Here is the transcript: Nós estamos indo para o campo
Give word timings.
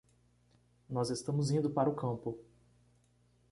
Nós 0.89 1.11
estamos 1.11 1.51
indo 1.51 1.69
para 1.69 1.87
o 1.87 1.93
campo 1.93 2.39